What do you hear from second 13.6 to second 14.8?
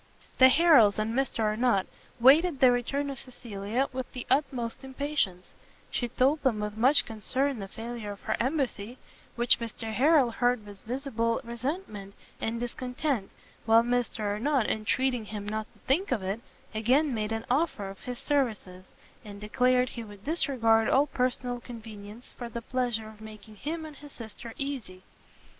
while Mr Arnott,